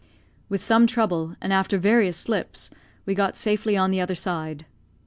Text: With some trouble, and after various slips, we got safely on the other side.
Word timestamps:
With 0.49 0.63
some 0.63 0.87
trouble, 0.87 1.35
and 1.41 1.53
after 1.53 1.77
various 1.77 2.17
slips, 2.17 2.71
we 3.05 3.13
got 3.13 3.37
safely 3.37 3.77
on 3.77 3.91
the 3.91 4.01
other 4.01 4.15
side. 4.15 4.65